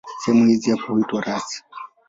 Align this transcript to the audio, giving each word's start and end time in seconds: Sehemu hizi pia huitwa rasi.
Sehemu 0.19 0.45
hizi 0.47 0.71
pia 0.75 0.83
huitwa 0.87 1.21
rasi. 1.21 1.63